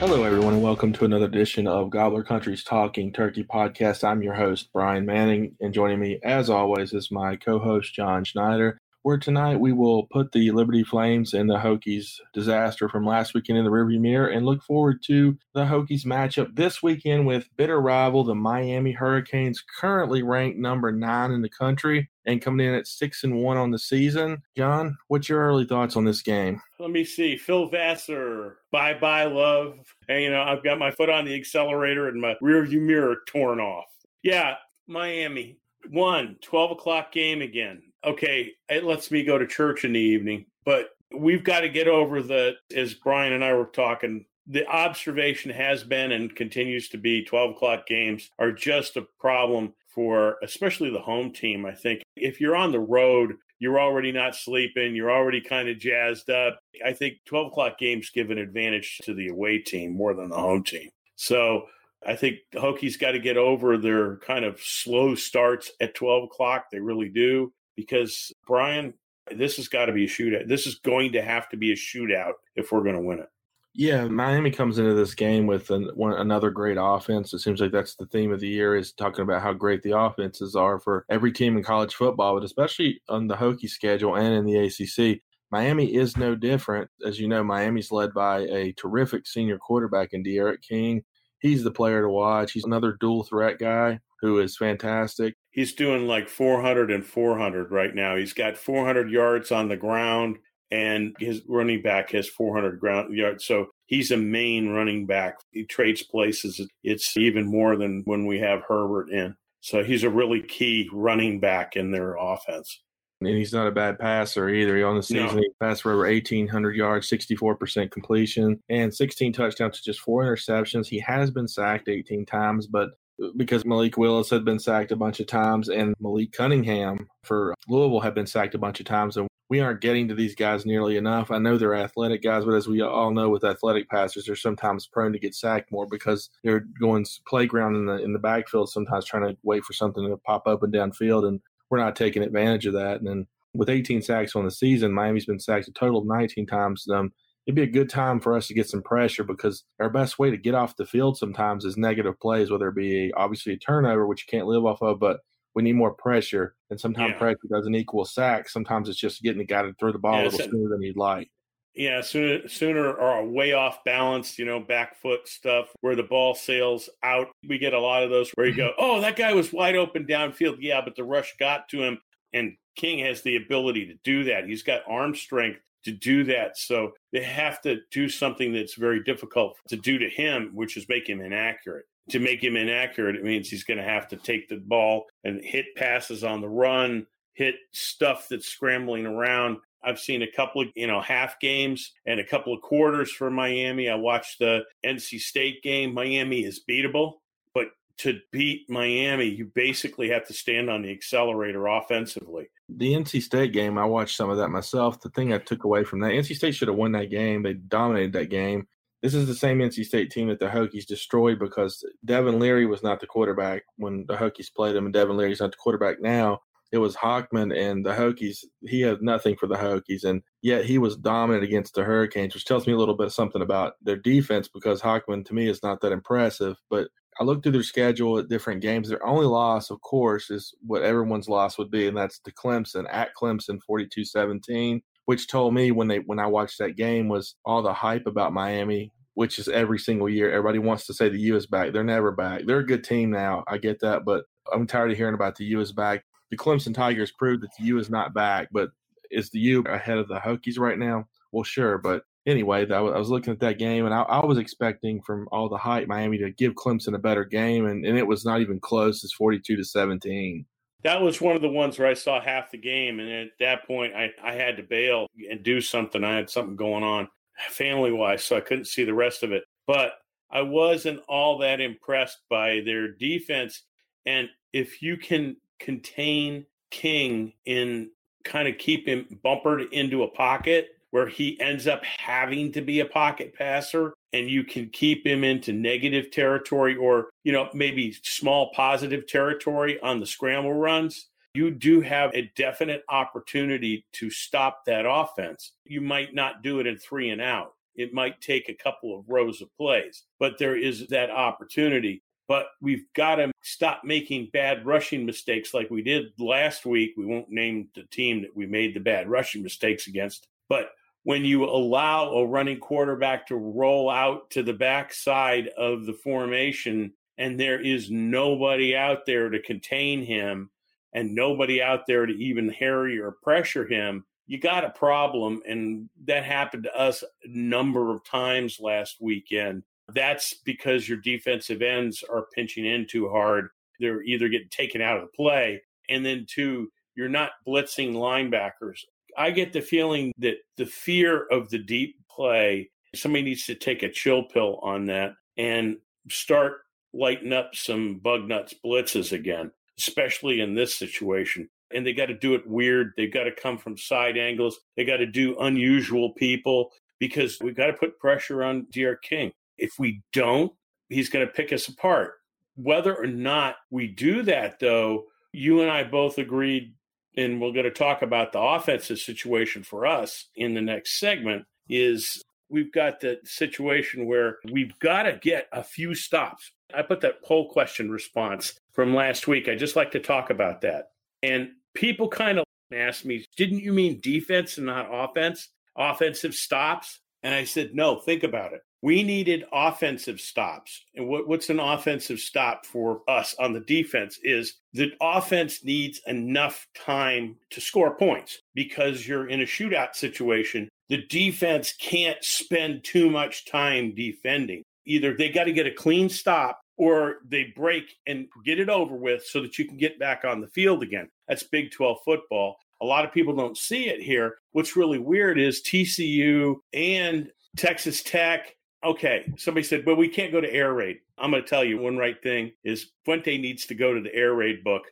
[0.00, 4.04] Hello, everyone, and welcome to another edition of Gobbler Country's Talking Turkey podcast.
[4.04, 8.22] I'm your host, Brian Manning, and joining me, as always, is my co host, John
[8.22, 8.80] Schneider.
[9.02, 13.58] Where tonight we will put the Liberty Flames and the Hokies disaster from last weekend
[13.58, 17.80] in the rearview mirror and look forward to the Hokies matchup this weekend with bitter
[17.80, 22.86] rival, the Miami Hurricanes, currently ranked number nine in the country and coming in at
[22.86, 24.42] six and one on the season.
[24.56, 26.60] John, what's your early thoughts on this game?
[26.78, 27.36] Let me see.
[27.36, 29.78] Phil Vassar, bye bye love.
[30.08, 33.60] And you know, I've got my foot on the accelerator and my rearview mirror torn
[33.60, 33.86] off.
[34.22, 35.58] Yeah, Miami.
[35.90, 37.82] One, 12 o'clock game again.
[38.04, 41.88] Okay, it lets me go to church in the evening, but we've got to get
[41.88, 46.98] over the, as Brian and I were talking, the observation has been and continues to
[46.98, 51.66] be 12 o'clock games are just a problem for especially the home team.
[51.66, 55.78] I think if you're on the road, you're already not sleeping, you're already kind of
[55.78, 56.60] jazzed up.
[56.84, 60.36] I think 12 o'clock games give an advantage to the away team more than the
[60.36, 60.88] home team.
[61.16, 61.64] So
[62.06, 66.24] I think the Hokies got to get over their kind of slow starts at 12
[66.24, 66.66] o'clock.
[66.70, 67.52] They really do.
[67.78, 68.92] Because, Brian,
[69.30, 70.48] this has got to be a shootout.
[70.48, 73.28] This is going to have to be a shootout if we're going to win it.
[73.72, 77.32] Yeah, Miami comes into this game with an, one, another great offense.
[77.32, 79.96] It seems like that's the theme of the year is talking about how great the
[79.96, 84.34] offenses are for every team in college football, but especially on the Hokie schedule and
[84.34, 85.20] in the ACC.
[85.52, 86.90] Miami is no different.
[87.06, 91.04] As you know, Miami's led by a terrific senior quarterback in D'Eriq King.
[91.40, 92.52] He's the player to watch.
[92.52, 95.34] He's another dual threat guy who is fantastic.
[95.50, 98.16] He's doing like 400 and 400 right now.
[98.16, 100.38] He's got 400 yards on the ground
[100.70, 103.46] and his running back has 400 ground yards.
[103.46, 105.38] So he's a main running back.
[105.50, 106.60] He trades places.
[106.82, 109.34] It's even more than when we have Herbert in.
[109.60, 112.82] So he's a really key running back in their offense.
[113.20, 114.86] And he's not a bad passer either.
[114.86, 115.42] On the season, no.
[115.42, 120.86] he passed for over 1,800 yards, 64% completion, and 16 touchdowns to just four interceptions.
[120.86, 122.90] He has been sacked 18 times, but
[123.22, 127.54] uh, because Malik Willis had been sacked a bunch of times and Malik Cunningham for
[127.68, 129.16] Louisville had been sacked a bunch of times.
[129.16, 131.30] And we aren't getting to these guys nearly enough.
[131.30, 134.86] I know they're athletic guys, but as we all know with athletic passers, they're sometimes
[134.86, 139.06] prone to get sacked more because they're going playground in the in the backfield, sometimes
[139.06, 141.40] trying to wait for something to pop open downfield, and
[141.70, 142.98] we're not taking advantage of that.
[142.98, 146.46] And then with 18 sacks on the season, Miami's been sacked a total of 19
[146.46, 146.86] times.
[146.88, 147.12] Um,
[147.46, 150.30] it'd be a good time for us to get some pressure because our best way
[150.30, 154.06] to get off the field sometimes is negative plays, whether it be obviously a turnover,
[154.06, 155.20] which you can't live off of, but
[155.54, 156.54] we need more pressure.
[156.70, 157.18] And sometimes yeah.
[157.18, 158.48] pressure doesn't equal sack.
[158.48, 160.82] Sometimes it's just getting the guy to throw the ball yeah, a little sooner than
[160.82, 161.30] he'd like.
[161.78, 166.34] Yeah, sooner, sooner or way off balance, you know, back foot stuff where the ball
[166.34, 167.28] sails out.
[167.48, 168.80] We get a lot of those where you go, mm-hmm.
[168.84, 170.56] oh, that guy was wide open downfield.
[170.58, 171.98] Yeah, but the rush got to him.
[172.32, 174.48] And King has the ability to do that.
[174.48, 176.58] He's got arm strength to do that.
[176.58, 180.88] So they have to do something that's very difficult to do to him, which is
[180.88, 181.84] make him inaccurate.
[182.10, 185.40] To make him inaccurate, it means he's going to have to take the ball and
[185.44, 189.58] hit passes on the run, hit stuff that's scrambling around.
[189.88, 193.30] I've seen a couple of, you know, half games and a couple of quarters for
[193.30, 193.88] Miami.
[193.88, 195.94] I watched the NC State game.
[195.94, 197.14] Miami is beatable
[197.54, 202.48] but to beat Miami, you basically have to stand on the accelerator offensively.
[202.68, 205.00] The NC State game, I watched some of that myself.
[205.00, 207.42] The thing I took away from that, NC State should have won that game.
[207.42, 208.68] They dominated that game.
[209.02, 212.82] This is the same NC State team that the Hokies destroyed because Devin Leary was
[212.82, 216.40] not the quarterback when the Hokies played him, and Devin Leary's not the quarterback now.
[216.70, 218.44] It was Hockman and the Hokies.
[218.66, 222.44] He had nothing for the Hokies, and yet he was dominant against the Hurricanes, which
[222.44, 225.80] tells me a little bit something about their defense because Hockman, to me, is not
[225.80, 226.56] that impressive.
[226.68, 226.88] But
[227.20, 228.88] I looked through their schedule at different games.
[228.88, 232.84] Their only loss, of course, is what everyone's loss would be, and that's to Clemson
[232.90, 237.62] at Clemson 42-17, which told me when they when I watched that game was all
[237.62, 240.30] the hype about Miami, which is every single year.
[240.30, 241.72] Everybody wants to say the U is back.
[241.72, 242.42] They're never back.
[242.46, 243.42] They're a good team now.
[243.48, 246.04] I get that, but I'm tired of hearing about the U is back.
[246.30, 248.70] The Clemson Tigers proved that the U is not back, but
[249.10, 251.06] is the U ahead of the Hokies right now?
[251.32, 255.00] Well, sure, but anyway, I was looking at that game, and I, I, was expecting
[255.02, 258.24] from all the hype Miami to give Clemson a better game, and, and it was
[258.24, 259.02] not even close.
[259.02, 260.46] It's forty-two to seventeen.
[260.84, 263.00] That was one of the ones where I saw half the game.
[263.00, 266.04] And at that point, I, I had to bail and do something.
[266.04, 267.08] I had something going on
[267.50, 269.42] family wise, so I couldn't see the rest of it.
[269.66, 269.94] But
[270.30, 273.64] I wasn't all that impressed by their defense.
[274.06, 277.90] And if you can contain King in
[278.24, 282.80] kind of keep him bumpered into a pocket where he ends up having to be
[282.80, 287.96] a pocket passer and you can keep him into negative territory or you know maybe
[288.02, 291.08] small positive territory on the scramble runs.
[291.34, 295.52] You do have a definite opportunity to stop that offense.
[295.64, 297.52] You might not do it in 3 and out.
[297.76, 302.48] It might take a couple of rows of plays but there is that opportunity but
[302.60, 306.92] we've got to stop making bad rushing mistakes like we did last week.
[306.96, 310.70] We won't name the team that we made the bad rushing mistakes against, but
[311.04, 316.92] when you allow a running quarterback to roll out to the backside of the formation
[317.16, 320.50] and there is nobody out there to contain him
[320.92, 325.40] and nobody out there to even harry or pressure him, you got a problem.
[325.48, 329.62] And that happened to us a number of times last weekend.
[329.92, 333.48] That's because your defensive ends are pinching in too hard.
[333.80, 338.80] They're either getting taken out of the play, and then two, you're not blitzing linebackers.
[339.16, 343.82] I get the feeling that the fear of the deep play, somebody needs to take
[343.82, 345.76] a chill pill on that and
[346.10, 346.58] start
[346.92, 351.48] lighting up some bug nuts blitzes again, especially in this situation.
[351.72, 352.92] And they got to do it weird.
[352.96, 354.58] They've got to come from side angles.
[354.76, 359.32] They got to do unusual people because we've got to put pressure on D'Eriq King.
[359.58, 360.52] If we don't,
[360.88, 362.14] he's going to pick us apart.
[362.56, 366.74] Whether or not we do that, though, you and I both agreed,
[367.16, 371.44] and we're going to talk about the offensive situation for us in the next segment,
[371.68, 376.50] is we've got the situation where we've got to get a few stops.
[376.74, 379.48] I put that poll question response from last week.
[379.48, 380.90] I just like to talk about that.
[381.22, 385.48] And people kind of asked me, didn't you mean defense and not offense?
[385.76, 387.00] Offensive stops?
[387.22, 388.62] And I said, no, think about it.
[388.80, 390.84] We needed offensive stops.
[390.94, 396.00] And what, what's an offensive stop for us on the defense is the offense needs
[396.06, 400.68] enough time to score points because you're in a shootout situation.
[400.88, 404.62] The defense can't spend too much time defending.
[404.86, 408.94] Either they got to get a clean stop or they break and get it over
[408.94, 411.08] with so that you can get back on the field again.
[411.26, 412.56] That's Big 12 football.
[412.80, 414.36] A lot of people don't see it here.
[414.52, 418.54] What's really weird is TCU and Texas Tech
[418.84, 420.98] okay, somebody said, well, we can't go to air raid.
[421.18, 424.14] I'm going to tell you one right thing is Fuente needs to go to the
[424.14, 424.82] air raid book,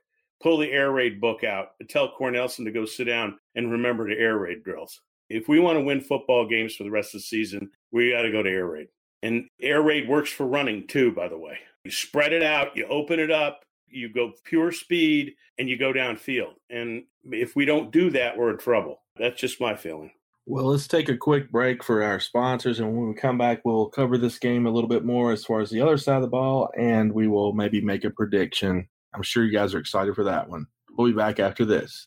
[0.43, 4.19] pull the air raid book out, tell Cornelsen to go sit down and remember the
[4.19, 5.01] air raid drills.
[5.29, 8.23] If we want to win football games for the rest of the season, we got
[8.23, 8.89] to go to air raid.
[9.23, 11.59] And air raid works for running too, by the way.
[11.85, 15.93] You spread it out, you open it up, you go pure speed, and you go
[15.93, 16.55] downfield.
[16.71, 19.03] And if we don't do that, we're in trouble.
[19.17, 20.11] That's just my feeling.
[20.49, 22.79] Well, let's take a quick break for our sponsors.
[22.79, 25.61] And when we come back, we'll cover this game a little bit more as far
[25.61, 28.89] as the other side of the ball, and we will maybe make a prediction.
[29.13, 30.67] I'm sure you guys are excited for that one.
[30.97, 32.07] We'll be back after this.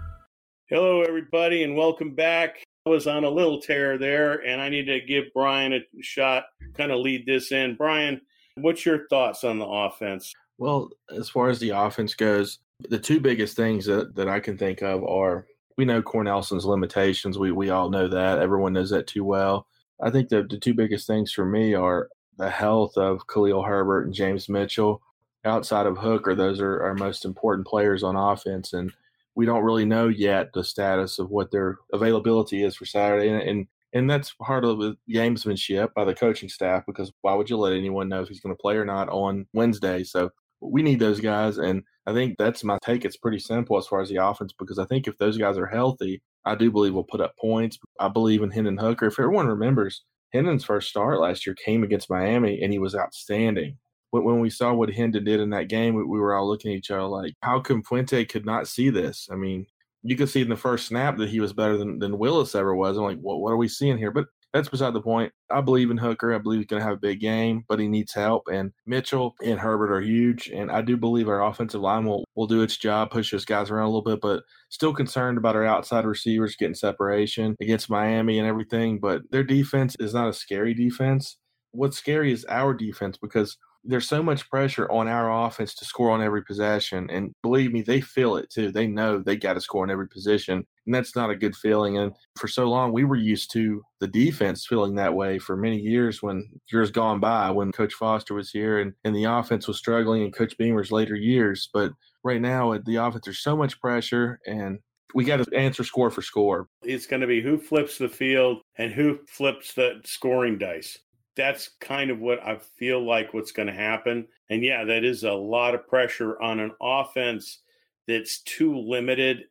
[0.73, 2.63] Hello, everybody, and welcome back.
[2.85, 6.45] I was on a little tear there, and I need to give Brian a shot,
[6.75, 7.75] kind of lead this in.
[7.75, 8.21] Brian,
[8.55, 10.31] what's your thoughts on the offense?
[10.57, 14.57] Well, as far as the offense goes, the two biggest things that, that I can
[14.57, 15.45] think of are
[15.77, 17.37] we know Cornelsen's limitations.
[17.37, 18.39] We we all know that.
[18.39, 19.67] Everyone knows that too well.
[20.01, 24.05] I think the, the two biggest things for me are the health of Khalil Herbert
[24.05, 25.01] and James Mitchell.
[25.43, 28.71] Outside of Hooker, those are our most important players on offense.
[28.71, 28.93] And
[29.35, 33.41] we don't really know yet the status of what their availability is for Saturday, and
[33.41, 37.57] and, and that's part of the gamesmanship by the coaching staff because why would you
[37.57, 40.03] let anyone know if he's going to play or not on Wednesday?
[40.03, 40.29] So
[40.61, 43.05] we need those guys, and I think that's my take.
[43.05, 45.67] It's pretty simple as far as the offense because I think if those guys are
[45.67, 47.77] healthy, I do believe we'll put up points.
[47.99, 49.07] I believe in Hendon Hooker.
[49.07, 53.77] If everyone remembers, Hendon's first start last year came against Miami, and he was outstanding
[54.11, 56.91] when we saw what Hendon did in that game, we were all looking at each
[56.91, 59.29] other like, how come Fuente could not see this?
[59.31, 59.65] I mean,
[60.03, 62.75] you could see in the first snap that he was better than, than Willis ever
[62.75, 62.97] was.
[62.97, 64.11] I'm like, what, what are we seeing here?
[64.11, 65.31] But that's beside the point.
[65.49, 66.33] I believe in Hooker.
[66.33, 68.49] I believe he's going to have a big game, but he needs help.
[68.51, 70.49] And Mitchell and Herbert are huge.
[70.49, 73.69] And I do believe our offensive line will, will do its job, push those guys
[73.69, 78.39] around a little bit, but still concerned about our outside receivers getting separation against Miami
[78.39, 78.99] and everything.
[78.99, 81.37] But their defense is not a scary defense.
[81.71, 86.11] What's scary is our defense because– there's so much pressure on our offense to score
[86.11, 87.09] on every possession.
[87.09, 88.71] And believe me, they feel it too.
[88.71, 90.65] They know they got to score in every position.
[90.85, 91.97] And that's not a good feeling.
[91.97, 95.77] And for so long, we were used to the defense feeling that way for many
[95.77, 99.77] years when years gone by, when Coach Foster was here and, and the offense was
[99.77, 101.69] struggling in Coach Beamer's later years.
[101.73, 101.91] But
[102.23, 104.79] right now, at the offense, there's so much pressure and
[105.13, 106.67] we got to answer score for score.
[106.83, 110.97] It's going to be who flips the field and who flips the scoring dice
[111.41, 114.27] that's kind of what I feel like what's going to happen.
[114.51, 117.63] And yeah, that is a lot of pressure on an offense
[118.07, 119.45] that's too limited.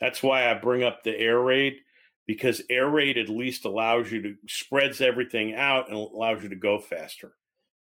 [0.00, 1.74] That's why I bring up the air raid
[2.26, 6.56] because air raid at least allows you to spreads everything out and allows you to
[6.56, 7.34] go faster.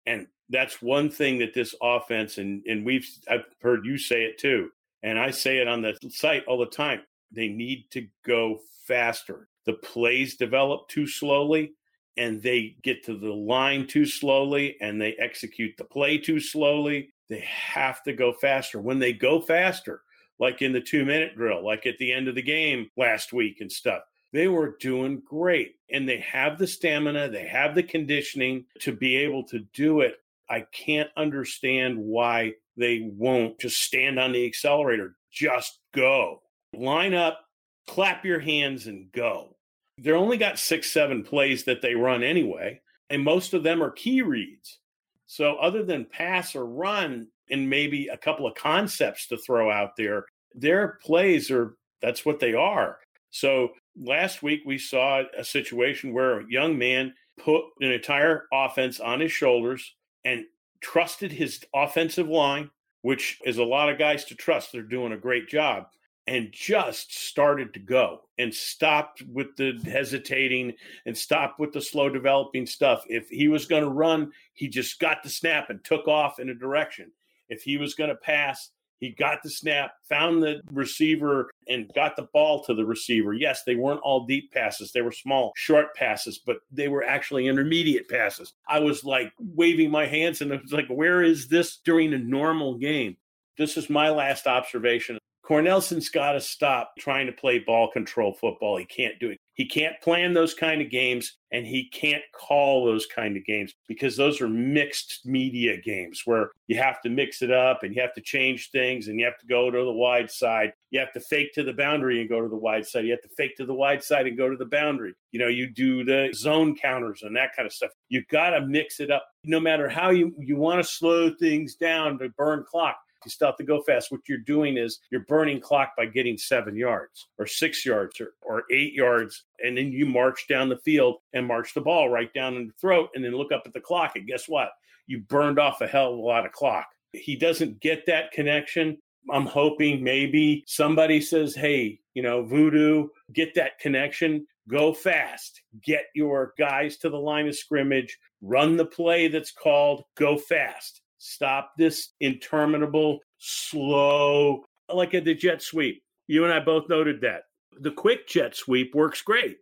[0.08, 4.40] And that's one thing that this offense and and we've I've heard you say it
[4.40, 4.70] too.
[5.04, 7.02] And I say it on the site all the time.
[7.32, 9.48] They need to go faster.
[9.68, 11.74] The plays develop too slowly
[12.18, 17.14] and they get to the line too slowly and they execute the play too slowly.
[17.30, 18.80] They have to go faster.
[18.80, 20.02] When they go faster,
[20.40, 23.62] like in the two minute drill, like at the end of the game last week
[23.62, 25.76] and stuff, they were doing great.
[25.92, 30.16] And they have the stamina, they have the conditioning to be able to do it.
[30.50, 36.42] I can't understand why they won't just stand on the accelerator, just go.
[36.74, 37.40] Line up,
[37.88, 39.53] clap your hands, and go.
[39.98, 43.92] They're only got six, seven plays that they run anyway, and most of them are
[43.92, 44.80] key reads.
[45.26, 49.96] So, other than pass or run, and maybe a couple of concepts to throw out
[49.98, 53.00] there, their plays are that's what they are.
[53.32, 53.70] So,
[54.00, 59.20] last week we saw a situation where a young man put an entire offense on
[59.20, 59.96] his shoulders
[60.26, 60.46] and
[60.82, 62.70] trusted his offensive line,
[63.02, 64.72] which is a lot of guys to trust.
[64.72, 65.88] They're doing a great job
[66.28, 70.74] and just started to go and stopped with the hesitating
[71.06, 73.04] and stopped with the slow developing stuff.
[73.08, 76.50] If he was going to run, he just got the snap and took off in
[76.50, 77.12] a direction.
[77.50, 82.16] If he was going to pass, he got the snap, found the receiver, and got
[82.16, 83.34] the ball to the receiver.
[83.34, 84.94] Yes, they weren't all deep passes.
[84.94, 88.54] They were small, short passes, but they were actually intermediate passes.
[88.66, 92.18] I was like waving my hands and it was like, where is this during a
[92.18, 93.18] normal game?
[93.58, 95.20] This is my last observation.
[95.54, 98.76] Cornelsen's got to stop trying to play ball control football.
[98.76, 99.38] He can't do it.
[99.54, 103.72] He can't plan those kind of games and he can't call those kind of games
[103.88, 108.02] because those are mixed media games where you have to mix it up and you
[108.02, 110.74] have to change things and you have to go to the wide side.
[110.90, 113.06] You have to fake to the boundary and go to the wide side.
[113.06, 115.14] You have to fake to the wide side and go to the boundary.
[115.32, 117.92] You know, you do the zone counters and that kind of stuff.
[118.10, 119.28] You've got to mix it up.
[119.44, 123.48] No matter how you, you want to slow things down to burn clock, you still
[123.48, 124.12] have to go fast.
[124.12, 128.34] What you're doing is you're burning clock by getting seven yards or six yards or,
[128.42, 129.44] or eight yards.
[129.64, 132.74] And then you march down the field and march the ball right down in the
[132.74, 134.16] throat and then look up at the clock.
[134.16, 134.70] And guess what?
[135.08, 136.88] You burned off a hell of a lot of clock.
[137.12, 138.98] He doesn't get that connection.
[139.32, 146.06] I'm hoping maybe somebody says, hey, you know, voodoo, get that connection, go fast, get
[146.14, 151.02] your guys to the line of scrimmage, run the play that's called, go fast.
[151.26, 156.04] Stop this interminable, slow, like at the jet sweep.
[156.28, 157.44] You and I both noted that.
[157.80, 159.56] The quick jet sweep works great.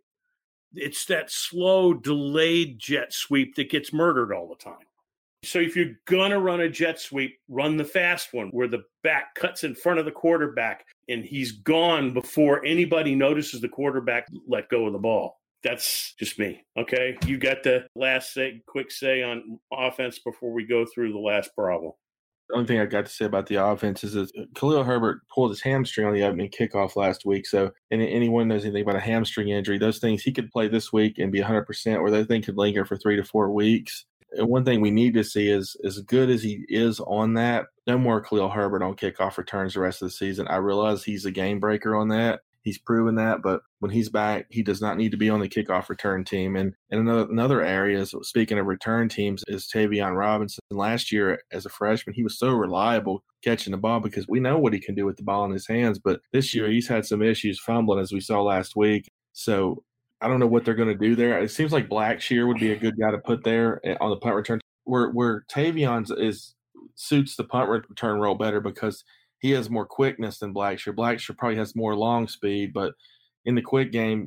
[0.74, 4.84] It's that slow, delayed jet sweep that gets murdered all the time.
[5.44, 9.36] So if you're gonna run a jet sweep, run the fast one where the back
[9.36, 14.68] cuts in front of the quarterback and he's gone before anybody notices the quarterback let
[14.68, 15.38] go of the ball.
[15.62, 16.64] That's just me.
[16.76, 17.16] Okay.
[17.26, 21.50] You got the last say, quick say on offense before we go through the last
[21.56, 21.92] problem.
[22.48, 25.50] The only thing I got to say about the offense is that Khalil Herbert pulled
[25.50, 27.46] his hamstring on the opening kickoff last week.
[27.46, 30.92] So, and anyone knows anything about a hamstring injury, those things he could play this
[30.92, 34.04] week and be 100%, or that thing could linger for three to four weeks.
[34.36, 37.66] And one thing we need to see is as good as he is on that,
[37.86, 40.48] no more Khalil Herbert on kickoff returns the rest of the season.
[40.48, 44.46] I realize he's a game breaker on that, He's proven that, but when he's back,
[44.48, 46.54] he does not need to be on the kickoff return team.
[46.54, 50.60] And in another, another areas, speaking of return teams, is Tayvion Robinson.
[50.70, 54.58] Last year, as a freshman, he was so reliable catching the ball because we know
[54.58, 55.98] what he can do with the ball in his hands.
[55.98, 59.08] But this year, he's had some issues fumbling, as we saw last week.
[59.32, 59.82] So
[60.20, 61.42] I don't know what they're going to do there.
[61.42, 64.16] It seems like Blackshear would be a good guy to put there eh, on the
[64.16, 64.60] punt return.
[64.84, 66.54] Where where Tayvion's is
[66.94, 69.04] suits the punt return role better because
[69.42, 70.94] he has more quickness than Blackshear.
[70.94, 72.94] Blackshear probably has more long speed, but
[73.44, 74.24] in the quick game,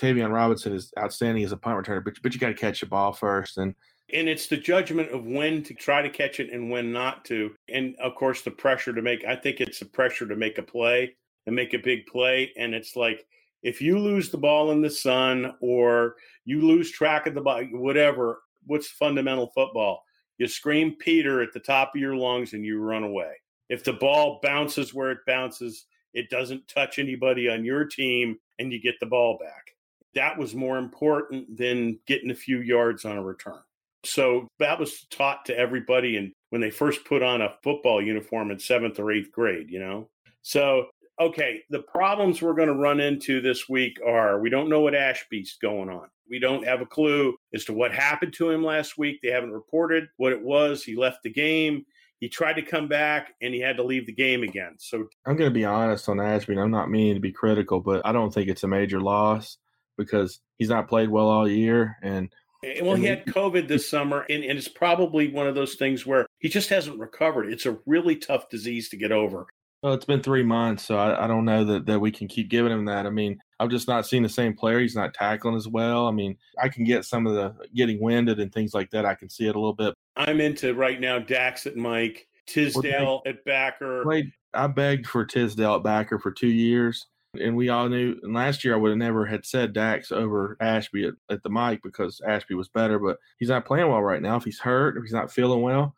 [0.00, 2.86] Tayvion Robinson is outstanding as a punt returner, but but you got to catch the
[2.86, 3.58] ball first.
[3.58, 3.74] And
[4.12, 7.54] and it's the judgment of when to try to catch it and when not to.
[7.68, 9.24] And of course, the pressure to make.
[9.24, 11.14] I think it's the pressure to make a play
[11.46, 12.50] and make a big play.
[12.56, 13.26] And it's like
[13.62, 16.16] if you lose the ball in the sun or
[16.46, 18.40] you lose track of the ball, whatever.
[18.66, 20.02] What's fundamental football?
[20.38, 23.34] You scream Peter at the top of your lungs and you run away.
[23.68, 28.72] If the ball bounces where it bounces, it doesn't touch anybody on your team and
[28.72, 29.74] you get the ball back.
[30.14, 33.60] That was more important than getting a few yards on a return.
[34.04, 38.50] So that was taught to everybody and when they first put on a football uniform
[38.50, 40.08] in seventh or eighth grade, you know?
[40.42, 40.86] So,
[41.20, 44.94] okay, the problems we're going to run into this week are we don't know what
[44.94, 46.08] Ashby's going on.
[46.28, 49.20] We don't have a clue as to what happened to him last week.
[49.22, 50.84] They haven't reported what it was.
[50.84, 51.84] He left the game.
[52.24, 54.76] He tried to come back and he had to leave the game again.
[54.78, 56.58] So I'm going to be honest on Ashby.
[56.58, 59.58] I'm not meaning to be critical, but I don't think it's a major loss
[59.98, 61.98] because he's not played well all year.
[62.02, 62.32] And
[62.80, 66.26] well, he had COVID this summer, and, and, it's probably one of those things where
[66.38, 67.52] he just hasn't recovered.
[67.52, 69.46] It's a really tough disease to get over.
[69.84, 72.48] Well, it's been three months, so I, I don't know that, that we can keep
[72.48, 73.04] giving him that.
[73.04, 74.80] I mean, I've just not seen the same player.
[74.80, 76.08] He's not tackling as well.
[76.08, 79.04] I mean, I can get some of the getting winded and things like that.
[79.04, 79.92] I can see it a little bit.
[80.16, 84.02] I'm into right now Dax at Mike, Tisdale at backer.
[84.04, 87.06] Played, I begged for Tisdale at backer for two years.
[87.38, 90.56] And we all knew and last year I would have never had said Dax over
[90.60, 94.22] Ashby at, at the Mike because Ashby was better, but he's not playing well right
[94.22, 94.36] now.
[94.36, 95.94] If he's hurt, if he's not feeling well,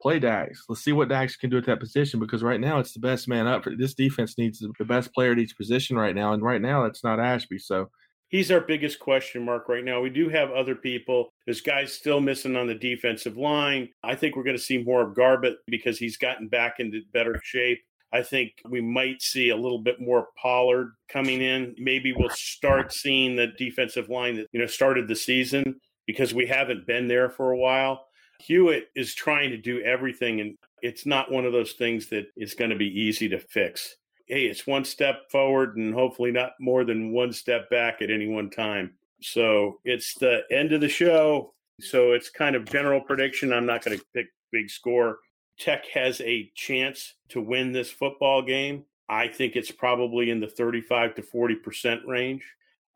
[0.00, 0.64] play Dax.
[0.68, 3.28] Let's see what Dax can do at that position because right now it's the best
[3.28, 3.64] man up.
[3.64, 6.84] For, this defense needs the best player at each position right now, and right now
[6.84, 7.58] it's not Ashby.
[7.58, 7.90] So
[8.28, 10.00] he's our biggest question mark right now.
[10.00, 11.32] We do have other people.
[11.46, 13.88] This guys still missing on the defensive line.
[14.02, 17.40] I think we're going to see more of Garbutt because he's gotten back into better
[17.44, 17.80] shape.
[18.12, 21.76] I think we might see a little bit more Pollard coming in.
[21.78, 26.46] Maybe we'll start seeing the defensive line that you know started the season because we
[26.46, 28.06] haven't been there for a while.
[28.40, 32.54] Hewitt is trying to do everything, and it's not one of those things that is
[32.54, 33.96] going to be easy to fix.
[34.26, 38.28] Hey, it's one step forward and hopefully not more than one step back at any
[38.28, 38.92] one time.
[39.20, 41.52] So it's the end of the show.
[41.80, 43.52] So it's kind of general prediction.
[43.52, 45.18] I'm not going to pick big score.
[45.58, 48.84] Tech has a chance to win this football game.
[49.08, 52.44] I think it's probably in the 35 to 40% range.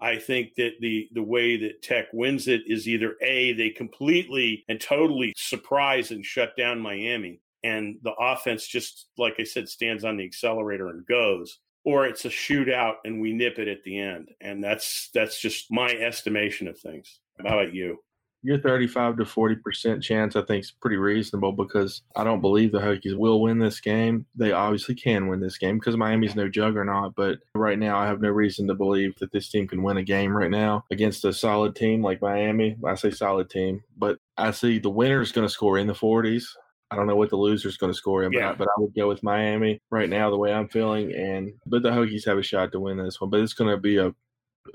[0.00, 4.64] I think that the the way that Tech wins it is either A, they completely
[4.68, 10.04] and totally surprise and shut down Miami and the offense just like I said stands
[10.04, 13.98] on the accelerator and goes or it's a shootout and we nip it at the
[13.98, 14.30] end.
[14.40, 17.20] And that's that's just my estimation of things.
[17.38, 17.98] How about you?
[18.44, 22.78] Your 35 to 40% chance, I think, is pretty reasonable because I don't believe the
[22.78, 24.26] Hokies will win this game.
[24.34, 27.14] They obviously can win this game because Miami's no juggernaut.
[27.16, 30.02] But right now, I have no reason to believe that this team can win a
[30.02, 32.76] game right now against a solid team like Miami.
[32.86, 35.94] I say solid team, but I see the winner is going to score in the
[35.94, 36.44] 40s.
[36.90, 38.40] I don't know what the loser is going to score in, yeah.
[38.40, 41.14] but, I, but I would go with Miami right now, the way I'm feeling.
[41.14, 43.80] And but the Hokies have a shot to win this one, but it's going to
[43.80, 44.14] be a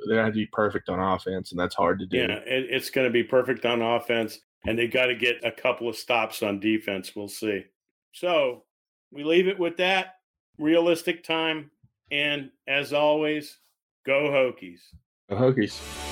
[0.07, 2.17] they have to be perfect on offense, and that's hard to do.
[2.17, 5.51] Yeah, it, it's going to be perfect on offense, and they got to get a
[5.51, 7.15] couple of stops on defense.
[7.15, 7.65] We'll see.
[8.13, 8.63] So
[9.11, 10.15] we leave it with that
[10.57, 11.71] realistic time,
[12.11, 13.57] and as always,
[14.05, 14.81] go Hokies.
[15.29, 16.08] Go Hokies.